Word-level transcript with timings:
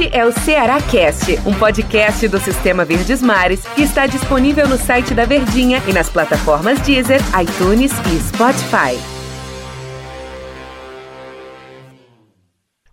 Este 0.00 0.16
é 0.16 0.24
o 0.24 0.32
Ceará 0.32 0.80
Cast, 0.80 1.38
um 1.46 1.52
podcast 1.52 2.26
do 2.26 2.40
Sistema 2.40 2.86
Verdes 2.86 3.20
Mares 3.20 3.66
que 3.76 3.82
está 3.82 4.06
disponível 4.06 4.66
no 4.66 4.78
site 4.78 5.12
da 5.12 5.26
Verdinha 5.26 5.82
e 5.86 5.92
nas 5.92 6.08
plataformas 6.08 6.80
Deezer, 6.80 7.20
iTunes 7.38 7.92
e 7.92 8.18
Spotify. 8.18 8.98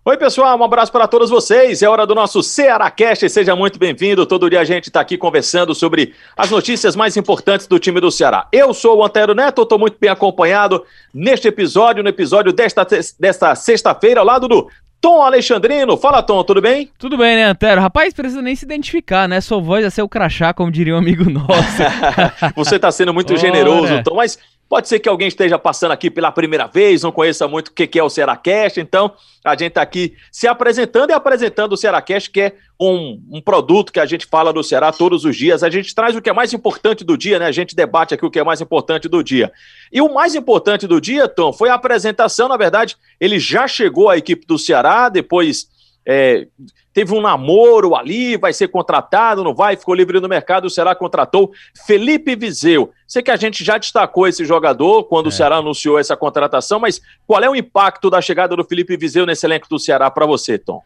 Oi, 0.04 0.16
pessoal, 0.18 0.58
um 0.58 0.64
abraço 0.64 0.92
para 0.92 1.08
todos 1.08 1.30
vocês. 1.30 1.82
É 1.82 1.88
hora 1.88 2.06
do 2.06 2.14
nosso 2.14 2.42
Ceará 2.42 2.90
Cast. 2.90 3.26
Seja 3.30 3.56
muito 3.56 3.78
bem-vindo. 3.78 4.26
Todo 4.26 4.50
dia 4.50 4.60
a 4.60 4.64
gente 4.64 4.88
está 4.88 5.00
aqui 5.00 5.16
conversando 5.16 5.74
sobre 5.74 6.14
as 6.36 6.50
notícias 6.50 6.94
mais 6.94 7.16
importantes 7.16 7.66
do 7.66 7.78
time 7.78 8.02
do 8.02 8.10
Ceará. 8.10 8.46
Eu 8.52 8.74
sou 8.74 8.98
o 8.98 9.04
Antero 9.04 9.34
Neto, 9.34 9.62
estou 9.62 9.78
muito 9.78 9.96
bem 9.98 10.10
acompanhado 10.10 10.84
neste 11.14 11.48
episódio, 11.48 12.02
no 12.02 12.08
episódio 12.10 12.52
desta, 12.52 12.86
desta 13.18 13.54
sexta-feira, 13.54 14.20
ao 14.20 14.26
lado 14.26 14.46
do 14.46 14.68
Tom 15.00 15.22
Alexandrino. 15.22 15.96
Fala, 15.96 16.22
Tom, 16.22 16.42
tudo 16.42 16.60
bem? 16.60 16.90
Tudo 16.98 17.16
bem, 17.16 17.36
né, 17.36 17.44
Antero? 17.44 17.80
Rapaz, 17.80 18.12
precisa 18.12 18.42
nem 18.42 18.56
se 18.56 18.64
identificar, 18.64 19.28
né? 19.28 19.40
Sua 19.40 19.60
voz 19.60 19.84
é 19.84 19.90
ser 19.90 20.02
o 20.02 20.08
crachá, 20.08 20.52
como 20.52 20.70
diria 20.70 20.94
um 20.94 20.98
amigo 20.98 21.28
nosso. 21.30 21.82
Você 22.56 22.76
está 22.76 22.90
sendo 22.90 23.14
muito 23.14 23.30
Ora. 23.32 23.40
generoso, 23.40 24.02
Tom, 24.02 24.16
mas 24.16 24.38
Pode 24.68 24.86
ser 24.86 24.98
que 24.98 25.08
alguém 25.08 25.28
esteja 25.28 25.58
passando 25.58 25.92
aqui 25.92 26.10
pela 26.10 26.30
primeira 26.30 26.66
vez, 26.66 27.02
não 27.02 27.10
conheça 27.10 27.48
muito 27.48 27.68
o 27.68 27.72
que 27.72 27.98
é 27.98 28.02
o 28.02 28.10
Cearacast, 28.10 28.78
então 28.78 29.12
a 29.42 29.52
gente 29.52 29.68
está 29.68 29.80
aqui 29.80 30.14
se 30.30 30.46
apresentando 30.46 31.08
e 31.08 31.14
apresentando 31.14 31.72
o 31.72 31.76
Cearacast, 31.76 32.30
que 32.30 32.40
é 32.40 32.54
um, 32.78 33.18
um, 33.30 33.40
produto 33.40 33.90
que 33.90 33.98
a 33.98 34.04
gente 34.04 34.26
fala 34.26 34.52
do 34.52 34.62
Ceará 34.62 34.92
todos 34.92 35.24
os 35.24 35.34
dias. 35.34 35.62
A 35.62 35.70
gente 35.70 35.94
traz 35.94 36.14
o 36.14 36.20
que 36.20 36.28
é 36.28 36.34
mais 36.34 36.52
importante 36.52 37.02
do 37.02 37.16
dia, 37.16 37.38
né? 37.38 37.46
A 37.46 37.52
gente 37.52 37.74
debate 37.74 38.12
aqui 38.12 38.26
o 38.26 38.30
que 38.30 38.38
é 38.38 38.44
mais 38.44 38.60
importante 38.60 39.08
do 39.08 39.24
dia. 39.24 39.50
E 39.90 40.02
o 40.02 40.12
mais 40.12 40.34
importante 40.34 40.86
do 40.86 41.00
dia, 41.00 41.26
Tom, 41.26 41.50
foi 41.50 41.70
a 41.70 41.74
apresentação, 41.74 42.46
na 42.46 42.56
verdade, 42.58 42.94
ele 43.18 43.38
já 43.38 43.66
chegou 43.66 44.10
à 44.10 44.18
equipe 44.18 44.46
do 44.46 44.58
Ceará, 44.58 45.08
depois 45.08 45.66
é, 46.10 46.48
teve 46.94 47.12
um 47.12 47.20
namoro 47.20 47.94
ali, 47.94 48.38
vai 48.38 48.50
ser 48.54 48.68
contratado, 48.68 49.44
não 49.44 49.54
vai, 49.54 49.76
ficou 49.76 49.94
livre 49.94 50.18
no 50.18 50.26
mercado, 50.26 50.64
o 50.64 50.70
Ceará 50.70 50.94
contratou 50.94 51.52
Felipe 51.86 52.34
Vizeu. 52.34 52.90
Sei 53.06 53.22
que 53.22 53.30
a 53.30 53.36
gente 53.36 53.62
já 53.62 53.76
destacou 53.76 54.26
esse 54.26 54.42
jogador 54.42 55.04
quando 55.04 55.26
é. 55.26 55.28
o 55.28 55.32
Ceará 55.32 55.56
anunciou 55.56 55.98
essa 55.98 56.16
contratação, 56.16 56.80
mas 56.80 56.98
qual 57.26 57.44
é 57.44 57.50
o 57.50 57.54
impacto 57.54 58.08
da 58.08 58.22
chegada 58.22 58.56
do 58.56 58.64
Felipe 58.64 58.96
Vizeu 58.96 59.26
nesse 59.26 59.44
elenco 59.44 59.68
do 59.68 59.78
Ceará 59.78 60.10
para 60.10 60.24
você, 60.24 60.56
Tom? 60.56 60.82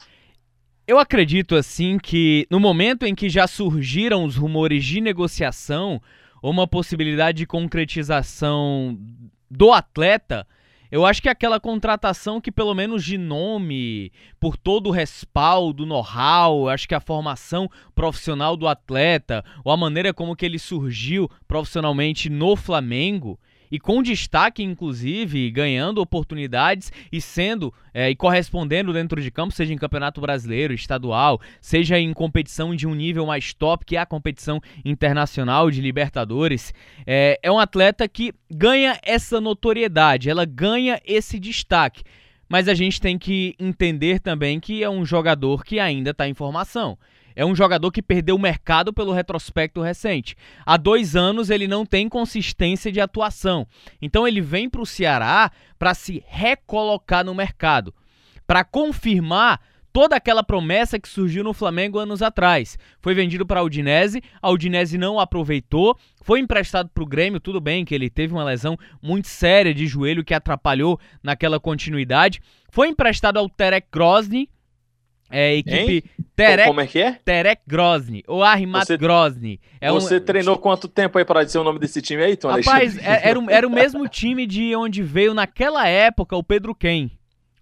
Eu 0.89 0.98
acredito 0.98 1.55
assim 1.55 1.98
que 1.98 2.45
no 2.51 2.59
momento 2.59 3.07
em 3.07 3.14
que 3.14 3.29
já 3.29 3.47
surgiram 3.47 4.25
os 4.25 4.34
rumores 4.34 4.84
de 4.84 5.01
negociação, 5.01 6.03
uma 6.42 6.67
possibilidade 6.67 7.39
de 7.39 7.47
concretização 7.47 8.98
do 9.48 9.70
atleta, 9.70 10.45
eu 10.93 11.07
acho 11.07 11.23
que 11.23 11.29
aquela 11.31 11.59
contratação 11.59 12.39
que, 12.39 12.53
pelo 12.53 12.75
menos 12.75 13.03
de 13.03 13.17
nome, 13.17 14.12
por 14.39 14.59
todo 14.59 14.89
o 14.89 14.93
respaldo, 14.93 15.87
know-how, 15.87 16.69
acho 16.69 16.87
que 16.87 16.95
a 16.95 17.01
formação 17.01 17.67
profissional 17.95 18.59
do 18.59 18.69
atleta, 18.69 19.43
ou 19.65 19.73
a 19.73 19.77
maneira 19.77 20.13
como 20.13 20.37
que 20.37 20.45
ele 20.45 20.59
surgiu 20.59 21.31
profissionalmente 21.48 22.29
no 22.29 22.55
Flamengo, 22.57 23.41
e 23.73 23.81
com 23.81 24.03
destaque, 24.03 24.62
inclusive, 24.62 25.51
ganhando 25.51 26.03
oportunidades 26.03 26.92
e 27.11 27.23
sendo 27.23 27.73
é, 27.95 28.11
e 28.11 28.14
correspondendo 28.14 28.92
dentro 28.92 29.19
de 29.19 29.31
campo, 29.31 29.55
seja 29.55 29.73
em 29.73 29.79
campeonato 29.79 30.20
brasileiro, 30.20 30.75
estadual, 30.75 31.41
seja 31.59 31.98
em 31.98 32.12
competição 32.12 32.77
de 32.77 32.87
um 32.87 32.95
nível 32.95 33.25
mais 33.25 33.55
top, 33.55 33.87
que 33.87 33.97
é 33.97 34.01
a 34.01 34.05
competição 34.05 34.61
internacional 34.84 35.70
de 35.70 35.81
Libertadores. 35.81 36.75
É, 37.06 37.41
é 37.42 37.51
um 37.51 37.59
atleta 37.59 38.06
que 38.06 38.34
ganha 38.51 38.98
essa 39.03 39.41
notoriedade, 39.41 40.29
ela 40.29 40.45
ganha 40.45 41.01
esse 41.07 41.39
destaque. 41.39 42.03
Mas 42.47 42.69
a 42.69 42.75
gente 42.75 43.01
tem 43.01 43.17
que 43.17 43.55
entender 43.59 44.20
também 44.20 44.61
que 44.61 44.84
é 44.84 44.91
um 44.91 45.07
jogador 45.07 45.64
que 45.64 45.81
ainda 45.81 46.11
está 46.11 46.29
em 46.29 46.34
formação. 46.34 46.98
É 47.35 47.45
um 47.45 47.55
jogador 47.55 47.91
que 47.91 48.03
perdeu 48.03 48.37
o 48.37 48.41
mercado 48.41 48.93
pelo 48.93 49.13
retrospecto 49.13 49.81
recente. 49.81 50.37
Há 50.65 50.77
dois 50.77 51.17
anos 51.17 51.51
ele 51.51 51.67
não 51.67 51.85
tem 51.85 52.09
consistência 52.09 52.91
de 52.91 53.01
atuação. 53.01 53.67
Então 54.01 54.27
ele 54.27 54.41
vem 54.41 54.69
para 54.69 54.83
o 54.83 54.87
Ceará 54.87 55.51
para 55.79 55.95
se 55.95 56.23
recolocar 56.27 57.25
no 57.25 57.35
mercado, 57.35 57.95
para 58.47 58.65
confirmar 58.65 59.61
toda 59.92 60.17
aquela 60.17 60.42
promessa 60.42 60.98
que 60.98 61.09
surgiu 61.09 61.45
no 61.45 61.53
Flamengo 61.53 61.98
anos 61.98 62.23
atrás. 62.23 62.79
Foi 63.01 63.15
vendido 63.15 63.47
para 63.47 63.61
a 63.61 63.63
Udinese, 63.63 64.23
a 64.41 64.51
Udinese 64.51 64.97
não 64.97 65.21
aproveitou, 65.21 65.97
foi 66.23 66.41
emprestado 66.41 66.89
para 66.89 67.03
o 67.03 67.07
Grêmio, 67.07 67.41
tudo 67.41 67.61
bem 67.61 67.85
que 67.85 67.95
ele 67.95 68.09
teve 68.09 68.33
uma 68.33 68.45
lesão 68.45 68.79
muito 69.03 69.29
séria 69.29 69.75
de 69.75 69.87
joelho 69.87 70.25
que 70.25 70.35
atrapalhou 70.35 70.98
naquela 71.23 71.61
continuidade. 71.61 72.41
Foi 72.71 72.89
emprestado 72.89 73.39
ao 73.39 73.48
Terek 73.48 73.89
Grozny, 73.92 74.48
é, 75.33 75.57
equipe 75.57 75.95
hein? 75.95 76.03
Terek, 76.35 76.69
Como 76.69 76.81
é 76.81 76.87
que 76.87 76.98
é? 76.98 77.19
Terek 77.25 77.63
Grozny, 77.67 78.25
ou 78.27 78.43
Armat 78.43 78.87
você, 78.87 78.97
Grozny. 78.97 79.61
É 79.81 79.91
você 79.91 80.17
um... 80.17 80.20
treinou 80.20 80.57
quanto 80.59 80.89
tempo 80.89 81.19
aí 81.19 81.25
para 81.25 81.45
dizer 81.45 81.59
o 81.59 81.65
nome 81.65 81.79
desse 81.79 82.01
time 82.01 82.23
aí, 82.23 82.37
Tom 82.37 82.48
Rapaz, 82.48 82.97
é, 82.98 83.29
era, 83.29 83.39
era 83.48 83.67
o 83.67 83.71
mesmo 83.71 84.09
time 84.09 84.47
de 84.47 84.75
onde 84.75 85.03
veio 85.03 85.35
naquela 85.35 85.87
época 85.87 86.37
o 86.37 86.42
Pedro 86.42 86.75
Ken, 86.75 87.11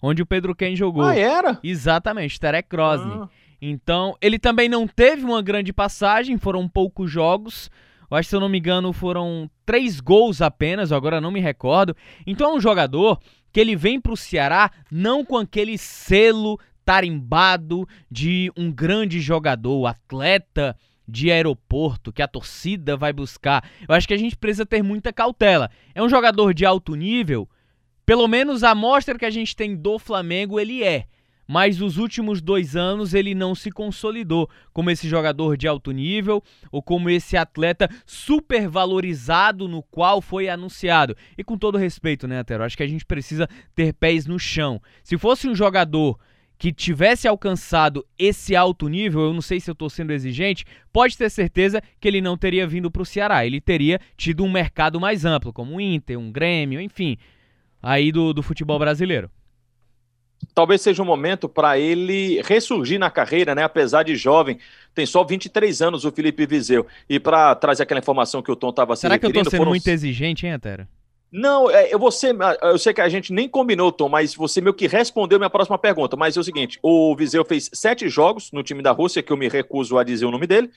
onde 0.00 0.22
o 0.22 0.26
Pedro 0.26 0.54
Ken 0.54 0.74
jogou. 0.76 1.02
Ah, 1.02 1.16
era? 1.16 1.58
Exatamente, 1.62 2.38
Terek 2.38 2.68
Grozny. 2.68 3.12
Ah. 3.12 3.28
Então, 3.60 4.16
ele 4.22 4.38
também 4.38 4.68
não 4.68 4.86
teve 4.86 5.24
uma 5.24 5.42
grande 5.42 5.72
passagem, 5.72 6.38
foram 6.38 6.66
poucos 6.66 7.10
jogos. 7.10 7.70
Eu 8.10 8.16
acho 8.16 8.26
que, 8.26 8.30
se 8.30 8.36
eu 8.36 8.40
não 8.40 8.48
me 8.48 8.58
engano, 8.58 8.92
foram 8.92 9.50
três 9.64 10.00
gols 10.00 10.40
apenas, 10.40 10.90
agora 10.90 11.20
não 11.20 11.30
me 11.30 11.40
recordo. 11.40 11.94
Então 12.26 12.50
é 12.50 12.54
um 12.54 12.60
jogador 12.60 13.20
que 13.52 13.60
ele 13.60 13.76
vem 13.76 14.00
para 14.00 14.12
o 14.12 14.16
Ceará 14.16 14.70
não 14.90 15.24
com 15.24 15.36
aquele 15.36 15.76
selo 15.76 16.58
tarimbado 16.90 17.88
de 18.10 18.50
um 18.56 18.68
grande 18.72 19.20
jogador, 19.20 19.86
atleta 19.86 20.76
de 21.06 21.30
aeroporto 21.30 22.12
que 22.12 22.20
a 22.20 22.26
torcida 22.26 22.96
vai 22.96 23.12
buscar. 23.12 23.64
Eu 23.88 23.94
acho 23.94 24.08
que 24.08 24.14
a 24.14 24.18
gente 24.18 24.36
precisa 24.36 24.66
ter 24.66 24.82
muita 24.82 25.12
cautela. 25.12 25.70
É 25.94 26.02
um 26.02 26.08
jogador 26.08 26.52
de 26.52 26.66
alto 26.66 26.96
nível, 26.96 27.48
pelo 28.04 28.26
menos 28.26 28.64
a 28.64 28.70
amostra 28.70 29.16
que 29.16 29.24
a 29.24 29.30
gente 29.30 29.54
tem 29.54 29.76
do 29.76 30.00
Flamengo 30.00 30.58
ele 30.58 30.82
é. 30.82 31.04
Mas 31.46 31.78
nos 31.78 31.96
últimos 31.96 32.42
dois 32.42 32.74
anos 32.74 33.14
ele 33.14 33.36
não 33.36 33.54
se 33.54 33.70
consolidou 33.70 34.50
como 34.72 34.90
esse 34.90 35.08
jogador 35.08 35.56
de 35.56 35.68
alto 35.68 35.92
nível 35.92 36.42
ou 36.72 36.82
como 36.82 37.08
esse 37.08 37.36
atleta 37.36 37.88
super 38.04 38.68
valorizado 38.68 39.68
no 39.68 39.80
qual 39.80 40.20
foi 40.20 40.48
anunciado. 40.48 41.16
E 41.38 41.44
com 41.44 41.56
todo 41.56 41.78
respeito, 41.78 42.26
né, 42.26 42.40
Atero? 42.40 42.64
Acho 42.64 42.76
que 42.76 42.82
a 42.82 42.88
gente 42.88 43.06
precisa 43.06 43.48
ter 43.76 43.92
pés 43.92 44.26
no 44.26 44.40
chão. 44.40 44.82
Se 45.04 45.16
fosse 45.16 45.48
um 45.48 45.54
jogador 45.54 46.18
que 46.60 46.70
tivesse 46.70 47.26
alcançado 47.26 48.06
esse 48.18 48.54
alto 48.54 48.86
nível, 48.86 49.22
eu 49.22 49.32
não 49.32 49.40
sei 49.40 49.58
se 49.58 49.70
eu 49.70 49.72
estou 49.72 49.88
sendo 49.88 50.12
exigente, 50.12 50.66
pode 50.92 51.16
ter 51.16 51.30
certeza 51.30 51.82
que 51.98 52.06
ele 52.06 52.20
não 52.20 52.36
teria 52.36 52.66
vindo 52.66 52.90
para 52.90 53.00
o 53.00 53.06
Ceará. 53.06 53.46
Ele 53.46 53.62
teria 53.62 53.98
tido 54.14 54.44
um 54.44 54.52
mercado 54.52 55.00
mais 55.00 55.24
amplo, 55.24 55.54
como 55.54 55.72
um 55.72 55.80
Inter, 55.80 56.18
um 56.18 56.30
Grêmio, 56.30 56.78
enfim, 56.78 57.16
aí 57.82 58.12
do, 58.12 58.34
do 58.34 58.42
futebol 58.42 58.78
brasileiro. 58.78 59.30
Talvez 60.54 60.82
seja 60.82 61.02
um 61.02 61.06
momento 61.06 61.48
para 61.48 61.78
ele 61.78 62.42
ressurgir 62.42 62.98
na 62.98 63.10
carreira, 63.10 63.54
né? 63.54 63.62
Apesar 63.62 64.02
de 64.02 64.14
jovem, 64.14 64.58
tem 64.94 65.06
só 65.06 65.24
23 65.24 65.80
anos 65.80 66.04
o 66.04 66.12
Felipe 66.12 66.44
Vizeu. 66.44 66.86
E 67.08 67.18
para 67.18 67.54
trazer 67.54 67.84
aquela 67.84 68.00
informação 68.00 68.42
que 68.42 68.52
o 68.52 68.56
Tom 68.56 68.68
estava 68.68 68.94
se 68.96 69.00
Será 69.00 69.18
que 69.18 69.24
eu 69.24 69.30
estou 69.30 69.44
sendo 69.44 69.56
foram... 69.56 69.70
muito 69.70 69.88
exigente, 69.88 70.46
hein, 70.46 70.52
Antero? 70.52 70.86
Não, 71.32 71.70
é, 71.70 71.92
eu, 71.94 71.98
você, 71.98 72.32
eu 72.62 72.78
sei 72.78 72.92
que 72.92 73.00
a 73.00 73.08
gente 73.08 73.32
nem 73.32 73.48
combinou, 73.48 73.92
Tom, 73.92 74.08
mas 74.08 74.34
você 74.34 74.60
meio 74.60 74.74
que 74.74 74.88
respondeu 74.88 75.38
minha 75.38 75.50
próxima 75.50 75.78
pergunta. 75.78 76.16
Mas 76.16 76.36
é 76.36 76.40
o 76.40 76.44
seguinte: 76.44 76.78
o 76.82 77.14
Viseu 77.14 77.44
fez 77.44 77.70
sete 77.72 78.08
jogos 78.08 78.50
no 78.52 78.62
time 78.62 78.82
da 78.82 78.90
Rússia, 78.90 79.22
que 79.22 79.32
eu 79.32 79.36
me 79.36 79.48
recuso 79.48 79.96
a 79.96 80.04
dizer 80.04 80.26
o 80.26 80.30
nome 80.30 80.46
dele. 80.46 80.70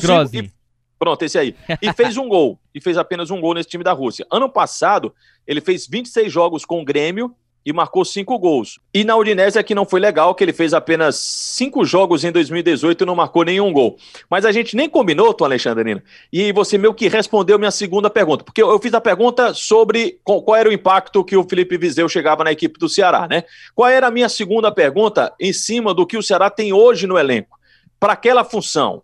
Grozny. 0.00 0.52
Pronto, 0.98 1.22
esse 1.22 1.38
aí. 1.38 1.54
E 1.82 1.92
fez 1.92 2.16
um 2.16 2.28
gol. 2.28 2.58
E 2.74 2.80
fez 2.80 2.96
apenas 2.96 3.30
um 3.30 3.40
gol 3.40 3.54
nesse 3.54 3.68
time 3.68 3.84
da 3.84 3.92
Rússia. 3.92 4.26
Ano 4.30 4.48
passado, 4.48 5.14
ele 5.46 5.60
fez 5.60 5.86
26 5.86 6.32
jogos 6.32 6.64
com 6.64 6.80
o 6.80 6.84
Grêmio 6.84 7.34
e 7.66 7.72
marcou 7.72 8.04
cinco 8.04 8.38
gols. 8.38 8.78
E 8.94 9.02
na 9.02 9.16
Udinese 9.16 9.58
aqui 9.58 9.74
não 9.74 9.84
foi 9.84 9.98
legal, 9.98 10.36
que 10.36 10.44
ele 10.44 10.52
fez 10.52 10.72
apenas 10.72 11.16
cinco 11.16 11.84
jogos 11.84 12.22
em 12.22 12.30
2018 12.30 13.02
e 13.02 13.06
não 13.06 13.16
marcou 13.16 13.44
nenhum 13.44 13.72
gol. 13.72 13.96
Mas 14.30 14.44
a 14.44 14.52
gente 14.52 14.76
nem 14.76 14.88
combinou, 14.88 15.34
Tom 15.34 15.46
Alexandrina, 15.46 16.00
e 16.32 16.52
você 16.52 16.78
meio 16.78 16.94
que 16.94 17.08
respondeu 17.08 17.58
minha 17.58 17.72
segunda 17.72 18.08
pergunta, 18.08 18.44
porque 18.44 18.62
eu 18.62 18.78
fiz 18.78 18.94
a 18.94 19.00
pergunta 19.00 19.52
sobre 19.52 20.20
qual 20.22 20.54
era 20.54 20.68
o 20.68 20.72
impacto 20.72 21.24
que 21.24 21.36
o 21.36 21.42
Felipe 21.42 21.76
Vizeu 21.76 22.08
chegava 22.08 22.44
na 22.44 22.52
equipe 22.52 22.78
do 22.78 22.88
Ceará, 22.88 23.26
né? 23.26 23.42
Qual 23.74 23.90
era 23.90 24.06
a 24.06 24.10
minha 24.12 24.28
segunda 24.28 24.70
pergunta 24.70 25.34
em 25.40 25.52
cima 25.52 25.92
do 25.92 26.06
que 26.06 26.16
o 26.16 26.22
Ceará 26.22 26.48
tem 26.48 26.72
hoje 26.72 27.08
no 27.08 27.18
elenco? 27.18 27.58
Para 27.98 28.12
aquela 28.12 28.44
função, 28.44 29.02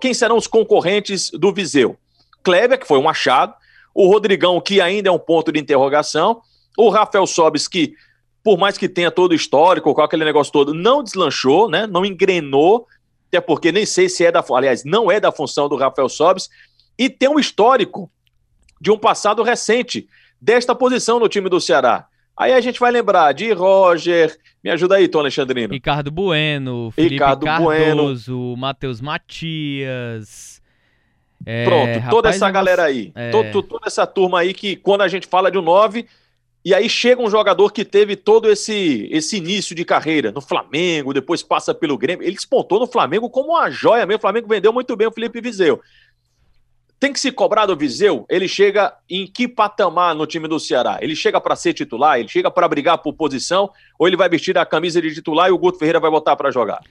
quem 0.00 0.12
serão 0.12 0.36
os 0.36 0.48
concorrentes 0.48 1.30
do 1.30 1.52
Viseu? 1.52 1.96
Kleber, 2.42 2.80
que 2.80 2.88
foi 2.88 2.98
um 2.98 3.08
achado, 3.08 3.54
o 3.94 4.08
Rodrigão, 4.08 4.60
que 4.60 4.80
ainda 4.80 5.10
é 5.10 5.12
um 5.12 5.18
ponto 5.18 5.52
de 5.52 5.60
interrogação, 5.60 6.40
o 6.78 6.90
Rafael 6.90 7.26
Sobis, 7.26 7.66
que 7.66 7.94
por 8.42 8.56
mais 8.56 8.78
que 8.78 8.88
tenha 8.88 9.10
todo 9.10 9.32
o 9.32 9.34
histórico, 9.34 9.92
com 9.92 10.00
aquele 10.00 10.24
negócio 10.24 10.52
todo, 10.52 10.72
não 10.72 11.02
deslanchou, 11.02 11.68
né? 11.68 11.88
não 11.88 12.04
engrenou, 12.04 12.86
até 13.26 13.40
porque 13.40 13.72
nem 13.72 13.84
sei 13.84 14.08
se 14.08 14.24
é 14.24 14.30
da. 14.30 14.42
Aliás, 14.54 14.84
não 14.84 15.10
é 15.10 15.18
da 15.18 15.32
função 15.32 15.68
do 15.68 15.76
Rafael 15.76 16.08
Sobis, 16.08 16.48
e 16.96 17.10
tem 17.10 17.28
um 17.28 17.38
histórico 17.38 18.08
de 18.80 18.92
um 18.92 18.96
passado 18.96 19.42
recente 19.42 20.08
desta 20.40 20.72
posição 20.72 21.18
no 21.18 21.28
time 21.28 21.48
do 21.48 21.60
Ceará. 21.60 22.06
Aí 22.36 22.52
a 22.52 22.60
gente 22.60 22.78
vai 22.78 22.92
lembrar 22.92 23.32
de 23.32 23.52
Roger, 23.52 24.38
me 24.62 24.70
ajuda 24.70 24.94
aí, 24.94 25.08
Tom 25.08 25.18
Alexandrino. 25.18 25.74
Ricardo 25.74 26.12
Bueno, 26.12 26.92
Felipe 26.92 27.14
Ricardo 27.14 27.44
Cardoso, 27.44 28.32
bueno. 28.32 28.56
Matheus 28.56 29.00
Matias. 29.00 30.62
É, 31.44 31.64
Pronto, 31.64 31.94
rapaz, 31.94 32.10
toda 32.10 32.28
essa 32.28 32.50
galera 32.50 32.84
aí, 32.84 33.10
é... 33.14 33.30
todo, 33.30 33.62
toda 33.62 33.86
essa 33.86 34.06
turma 34.06 34.40
aí 34.40 34.54
que 34.54 34.76
quando 34.76 35.02
a 35.02 35.08
gente 35.08 35.26
fala 35.26 35.50
de 35.50 35.58
um 35.58 35.62
9, 35.62 36.06
e 36.64 36.74
aí 36.74 36.88
chega 36.88 37.22
um 37.22 37.30
jogador 37.30 37.72
que 37.72 37.84
teve 37.84 38.16
todo 38.16 38.50
esse, 38.50 39.08
esse 39.10 39.36
início 39.36 39.74
de 39.74 39.84
carreira 39.84 40.32
no 40.32 40.40
Flamengo, 40.40 41.14
depois 41.14 41.42
passa 41.42 41.74
pelo 41.74 41.96
Grêmio. 41.96 42.24
Ele 42.24 42.34
despontou 42.34 42.80
no 42.80 42.86
Flamengo 42.86 43.30
como 43.30 43.50
uma 43.50 43.70
joia 43.70 44.04
mesmo. 44.04 44.18
O 44.18 44.20
Flamengo 44.20 44.48
vendeu 44.48 44.72
muito 44.72 44.96
bem 44.96 45.06
o 45.06 45.12
Felipe 45.12 45.40
Vizeu. 45.40 45.80
Tem 47.00 47.12
que 47.12 47.20
se 47.20 47.30
cobrar 47.30 47.66
do 47.66 47.76
Viseu? 47.76 48.26
Ele 48.28 48.48
chega 48.48 48.92
em 49.08 49.24
que 49.24 49.46
patamar 49.46 50.16
no 50.16 50.26
time 50.26 50.48
do 50.48 50.58
Ceará? 50.58 50.98
Ele 51.00 51.14
chega 51.14 51.40
para 51.40 51.54
ser 51.54 51.72
titular? 51.72 52.18
Ele 52.18 52.28
chega 52.28 52.50
para 52.50 52.66
brigar 52.66 52.98
por 52.98 53.12
posição? 53.12 53.70
Ou 53.96 54.08
ele 54.08 54.16
vai 54.16 54.28
vestir 54.28 54.58
a 54.58 54.66
camisa 54.66 55.00
de 55.00 55.14
titular 55.14 55.48
e 55.48 55.52
o 55.52 55.58
Guto 55.58 55.78
Ferreira 55.78 56.00
vai 56.00 56.10
botar 56.10 56.34
para 56.34 56.50
jogar? 56.50 56.82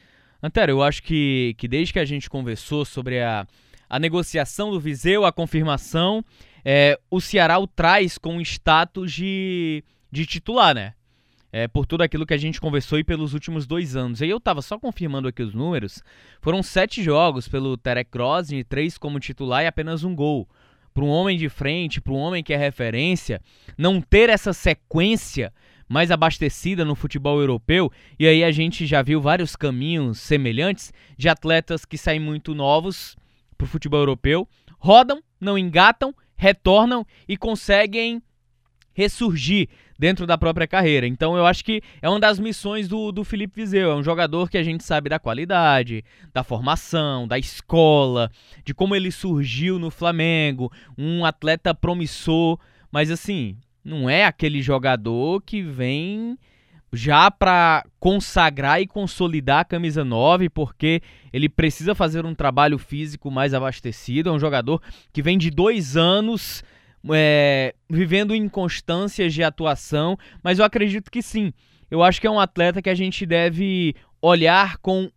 Antero, 0.41 0.71
eu 0.71 0.81
acho 0.81 1.03
que, 1.03 1.55
que 1.57 1.67
desde 1.67 1.91
que 1.91 1.99
a 1.99 2.05
gente 2.05 2.29
conversou 2.29 2.85
sobre 2.85 3.19
a, 3.19 3.45
a 3.89 3.99
negociação 3.99 4.71
do 4.71 4.79
Viseu, 4.79 5.25
a 5.25 5.31
confirmação, 5.31 6.23
é, 6.69 6.99
o 7.09 7.21
Ceará 7.21 7.57
o 7.59 7.65
traz 7.65 8.17
com 8.17 8.41
status 8.41 9.13
de, 9.13 9.81
de 10.11 10.25
titular, 10.25 10.75
né? 10.75 10.93
é, 11.51 11.67
por 11.67 11.85
tudo 11.85 12.03
aquilo 12.03 12.25
que 12.25 12.33
a 12.33 12.37
gente 12.37 12.59
conversou 12.59 12.99
e 12.99 13.03
pelos 13.03 13.33
últimos 13.33 13.65
dois 13.65 13.95
anos. 13.95 14.21
E 14.21 14.27
eu 14.27 14.39
tava 14.39 14.61
só 14.61 14.77
confirmando 14.77 15.27
aqui 15.27 15.41
os 15.41 15.53
números. 15.53 16.03
Foram 16.41 16.61
sete 16.61 17.01
jogos 17.01 17.47
pelo 17.47 17.77
Terek 17.77 18.11
três 18.67 18.97
como 18.97 19.19
titular 19.19 19.63
e 19.63 19.67
apenas 19.67 20.03
um 20.03 20.13
gol. 20.13 20.47
Para 20.93 21.03
um 21.03 21.09
homem 21.09 21.37
de 21.37 21.47
frente, 21.47 22.01
para 22.01 22.13
um 22.13 22.17
homem 22.17 22.43
que 22.43 22.53
é 22.53 22.57
referência, 22.57 23.41
não 23.77 24.01
ter 24.01 24.29
essa 24.29 24.51
sequência 24.51 25.53
mais 25.87 26.11
abastecida 26.11 26.83
no 26.83 26.95
futebol 26.95 27.39
europeu, 27.39 27.89
e 28.19 28.27
aí 28.27 28.43
a 28.43 28.51
gente 28.51 28.85
já 28.85 29.01
viu 29.01 29.21
vários 29.21 29.55
caminhos 29.55 30.19
semelhantes 30.19 30.91
de 31.17 31.29
atletas 31.29 31.85
que 31.85 31.97
saem 31.97 32.19
muito 32.19 32.53
novos 32.53 33.15
para 33.57 33.65
o 33.65 33.67
futebol 33.67 34.01
europeu, 34.01 34.47
rodam, 34.79 35.21
não 35.39 35.57
engatam, 35.57 36.13
retornam 36.37 37.05
e 37.27 37.35
conseguem 37.35 38.21
ressurgir 38.93 39.69
dentro 39.97 40.25
da 40.25 40.37
própria 40.37 40.67
carreira. 40.67 41.07
Então 41.07 41.35
eu 41.35 41.45
acho 41.45 41.63
que 41.63 41.81
é 42.01 42.09
uma 42.09 42.19
das 42.19 42.39
missões 42.39 42.87
do, 42.87 43.11
do 43.11 43.23
Felipe 43.23 43.55
Vizeu. 43.55 43.91
É 43.91 43.95
um 43.95 44.03
jogador 44.03 44.49
que 44.49 44.57
a 44.57 44.63
gente 44.63 44.83
sabe 44.83 45.09
da 45.09 45.19
qualidade, 45.19 46.03
da 46.33 46.43
formação, 46.43 47.27
da 47.27 47.37
escola, 47.37 48.31
de 48.63 48.73
como 48.73 48.95
ele 48.95 49.11
surgiu 49.11 49.77
no 49.77 49.91
Flamengo, 49.91 50.71
um 50.97 51.25
atleta 51.25 51.73
promissor, 51.73 52.59
mas 52.91 53.11
assim, 53.11 53.57
não 53.83 54.09
é 54.09 54.25
aquele 54.25 54.61
jogador 54.61 55.41
que 55.41 55.61
vem 55.61 56.37
já 56.91 57.29
para 57.29 57.83
consagrar 57.99 58.81
e 58.81 58.87
consolidar 58.87 59.59
a 59.59 59.65
camisa 59.65 60.03
9, 60.03 60.49
porque 60.49 61.01
ele 61.33 61.49
precisa 61.49 61.93
fazer 61.93 62.25
um 62.25 62.33
trabalho 62.33 62.77
físico 62.77 63.29
mais 63.29 63.53
abastecido. 63.53 64.29
É 64.29 64.31
um 64.31 64.39
jogador 64.39 64.81
que 65.11 65.21
vem 65.21 65.37
de 65.37 65.49
dois 65.49 65.97
anos 65.97 66.63
é, 67.11 67.75
vivendo 67.89 68.35
inconstâncias 68.35 69.33
de 69.33 69.43
atuação, 69.43 70.17
mas 70.43 70.59
eu 70.59 70.65
acredito 70.65 71.11
que 71.11 71.21
sim. 71.21 71.53
Eu 71.89 72.03
acho 72.03 72.19
que 72.19 72.27
é 72.27 72.31
um 72.31 72.39
atleta 72.39 72.81
que 72.81 72.89
a 72.89 72.95
gente 72.95 73.25
deve 73.25 73.95
olhar 74.21 74.77
com 74.77 75.09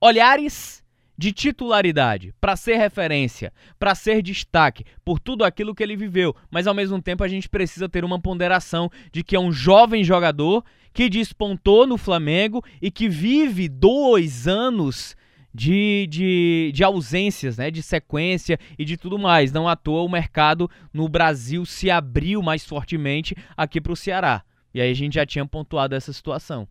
olhares 0.00 0.82
de 1.16 1.32
titularidade, 1.32 2.34
para 2.40 2.56
ser 2.56 2.76
referência, 2.76 3.52
para 3.78 3.94
ser 3.94 4.22
destaque 4.22 4.84
por 5.04 5.18
tudo 5.18 5.44
aquilo 5.44 5.74
que 5.74 5.82
ele 5.82 5.96
viveu, 5.96 6.34
mas 6.50 6.66
ao 6.66 6.74
mesmo 6.74 7.00
tempo 7.00 7.24
a 7.24 7.28
gente 7.28 7.48
precisa 7.48 7.88
ter 7.88 8.04
uma 8.04 8.20
ponderação 8.20 8.90
de 9.12 9.24
que 9.24 9.34
é 9.34 9.40
um 9.40 9.52
jovem 9.52 10.04
jogador 10.04 10.64
que 10.92 11.08
despontou 11.08 11.86
no 11.86 11.98
Flamengo 11.98 12.64
e 12.80 12.90
que 12.90 13.08
vive 13.08 13.68
dois 13.68 14.46
anos 14.48 15.16
de, 15.52 16.06
de, 16.10 16.70
de 16.74 16.84
ausências, 16.84 17.56
né, 17.56 17.70
de 17.70 17.82
sequência 17.82 18.58
e 18.78 18.84
de 18.84 18.96
tudo 18.96 19.18
mais. 19.18 19.52
Não 19.52 19.66
à 19.66 19.74
toa 19.74 20.02
o 20.02 20.08
mercado 20.08 20.70
no 20.92 21.08
Brasil 21.08 21.64
se 21.64 21.90
abriu 21.90 22.42
mais 22.42 22.64
fortemente 22.64 23.34
aqui 23.56 23.80
para 23.80 23.92
o 23.92 23.96
Ceará. 23.96 24.42
E 24.74 24.80
aí 24.80 24.90
a 24.90 24.94
gente 24.94 25.14
já 25.14 25.24
tinha 25.24 25.46
pontuado 25.46 25.94
essa 25.94 26.12
situação. 26.12 26.68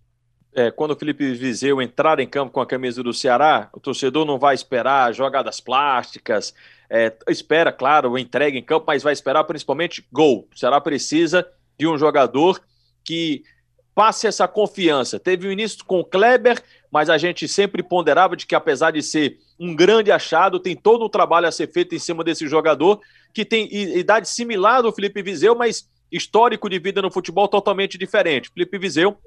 É, 0.56 0.72
quando 0.72 0.92
o 0.92 0.96
Felipe 0.96 1.34
Vizeu 1.34 1.82
entrar 1.82 2.20
em 2.20 2.28
campo 2.28 2.54
com 2.54 2.62
a 2.62 2.66
camisa 2.66 3.04
do 3.04 3.14
Ceará, 3.14 3.70
o 3.74 3.80
torcedor 3.80 4.26
não 4.26 4.40
vai 4.40 4.56
esperar 4.56 5.14
jogadas 5.14 5.60
plásticas, 5.60 6.54
é, 6.90 7.14
espera, 7.28 7.74
claro, 7.74 8.18
entrega 8.18 8.58
em 8.58 8.64
campo, 8.64 8.86
mas 8.88 9.04
vai 9.04 9.12
esperar 9.12 9.44
principalmente 9.44 10.08
gol. 10.12 10.48
O 10.54 10.58
Ceará 10.58 10.80
precisa 10.80 11.46
de 11.78 11.86
um 11.86 11.98
jogador 11.98 12.62
que 13.04 13.44
passe 13.94 14.28
essa 14.28 14.48
confiança. 14.48 15.20
Teve 15.20 15.48
o 15.48 15.52
início 15.52 15.84
com 15.86 16.00
o 16.00 16.06
Kleber, 16.06 16.62
mas 16.92 17.10
a 17.10 17.18
gente 17.18 17.48
sempre 17.48 17.84
ponderava 17.84 18.36
de 18.36 18.46
que, 18.46 18.56
apesar 18.56 18.92
de 18.92 19.02
ser 19.02 19.38
um 19.60 19.76
grande 19.76 20.12
achado, 20.12 20.60
tem 20.60 20.76
todo 20.76 21.04
o 21.04 21.10
trabalho 21.10 21.48
a 21.48 21.52
ser 21.52 21.72
feito 21.72 21.96
em 21.96 22.00
cima 22.00 22.24
desse 22.24 22.48
jogador, 22.48 23.02
que 23.34 23.46
tem 23.46 23.68
idade 23.74 24.30
similar 24.30 24.82
do 24.82 24.92
Felipe 24.92 25.22
Vizeu, 25.22 25.56
mas 25.56 25.90
histórico 26.12 26.70
de 26.70 26.80
vida 26.80 27.02
no 27.02 27.12
futebol 27.12 27.48
totalmente 27.48 27.98
diferente. 27.98 28.50
Felipe 28.54 28.78
Vizeu, 28.78 29.18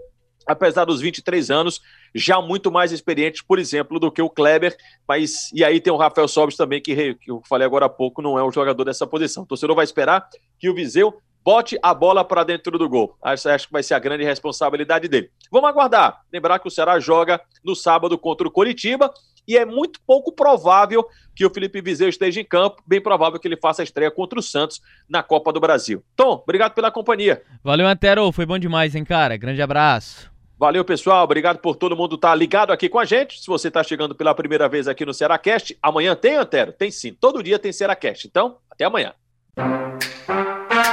apesar 0.49 0.87
dos 0.87 1.01
23 1.01 1.51
anos, 1.51 1.81
já 2.15 2.41
muito 2.41 2.73
mais 2.73 2.91
experiente, 2.91 3.45
por 3.45 3.59
exemplo, 3.59 4.01
do 4.01 4.11
que 4.11 4.23
o 4.23 4.31
Kleber, 4.31 4.77
mas 5.07 5.53
e 5.53 5.63
aí 5.63 5.81
tem 5.81 5.93
o 5.93 5.97
Rafael 5.97 6.27
Sobis 6.27 6.57
também, 6.57 6.81
que, 6.81 7.15
que 7.15 7.31
eu 7.31 7.43
falei 7.47 7.67
agora 7.67 7.87
há 7.87 7.89
pouco, 7.89 8.23
não 8.23 8.39
é 8.39 8.45
um 8.45 8.51
jogador 8.51 8.85
dessa 8.85 9.07
posição. 9.07 9.43
O 9.43 9.47
torcedor 9.47 9.77
vai 9.77 9.85
esperar 9.85 10.27
que 10.59 10.71
o 10.71 10.75
Viseu 10.75 11.21
bote 11.45 11.79
a 11.83 11.95
bola 11.95 12.25
para 12.25 12.45
dentro 12.45 12.79
do 12.79 12.89
gol. 12.89 13.17
Acho, 13.23 13.49
acho 13.49 13.67
que 13.67 13.73
vai 13.73 13.83
ser 13.83 13.95
a 13.95 13.99
grande 13.99 14.25
responsabilidade 14.25 15.09
dele. 15.09 15.31
Vamos 15.51 15.69
aguardar. 15.69 16.23
Lembrar 16.33 16.59
que 16.59 16.69
o 16.69 16.71
Ceará 16.71 16.99
joga 17.01 17.41
no 17.65 17.75
sábado 17.75 18.19
contra 18.19 18.47
o 18.47 18.51
Coritiba 18.51 19.11
e 19.47 19.57
é 19.57 19.65
muito 19.65 19.99
pouco 20.07 20.31
provável 20.31 21.07
que 21.35 21.47
o 21.47 21.51
Felipe 21.51 21.81
Vizeu 21.81 22.09
esteja 22.09 22.39
em 22.39 22.45
campo. 22.45 22.83
Bem 22.87 23.01
provável 23.01 23.41
que 23.41 23.49
ele 23.49 23.57
faça 23.57 23.81
a 23.81 23.85
estreia 23.85 24.11
contra 24.11 24.39
o 24.39 24.43
Santos 24.43 24.81
na 25.09 25.23
Copa 25.23 25.51
do 25.51 25.59
Brasil. 25.59 26.05
Tom, 26.15 26.43
obrigado 26.43 26.75
pela 26.75 26.91
companhia. 26.91 27.43
Valeu, 27.65 27.87
Antero. 27.87 28.31
Foi 28.31 28.45
bom 28.45 28.59
demais, 28.59 28.95
hein, 28.95 29.05
cara? 29.05 29.37
Grande 29.39 29.63
abraço. 29.63 30.31
Valeu, 30.59 30.85
pessoal. 30.85 31.23
Obrigado 31.23 31.59
por 31.59 31.77
todo 31.77 31.97
mundo 31.97 32.17
estar 32.17 32.31
tá 32.31 32.35
ligado 32.35 32.73
aqui 32.73 32.89
com 32.89 32.99
a 32.99 33.05
gente. 33.05 33.41
Se 33.41 33.47
você 33.47 33.69
está 33.69 33.85
chegando 33.85 34.15
pela 34.15 34.35
primeira 34.35 34.69
vez 34.69 34.89
aqui 34.89 35.07
no 35.07 35.15
Cearacast, 35.15 35.79
amanhã 35.81 36.17
tem, 36.17 36.37
Antero? 36.37 36.73
Tem 36.73 36.91
sim. 36.91 37.13
Todo 37.13 37.43
dia 37.43 37.59
tem 37.59 37.73
Cearacast. 37.73 38.27
Então, 38.27 38.57
até 38.71 38.85
amanhã. 38.85 39.13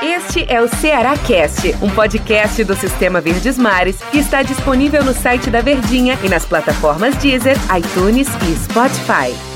Este 0.01 0.51
é 0.51 0.61
o 0.61 0.67
Ceará 0.67 1.17
Cast, 1.17 1.67
um 1.83 1.89
podcast 1.93 2.63
do 2.63 2.75
Sistema 2.75 3.21
Verdes 3.21 3.57
Mares 3.57 4.01
que 4.11 4.17
está 4.17 4.43
disponível 4.43 5.03
no 5.03 5.13
site 5.13 5.49
da 5.49 5.61
Verdinha 5.61 6.17
e 6.23 6.29
nas 6.29 6.45
plataformas 6.45 7.15
Deezer, 7.17 7.57
iTunes 7.75 8.27
e 8.27 8.55
Spotify. 8.55 9.54